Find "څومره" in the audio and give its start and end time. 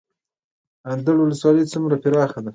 1.73-1.95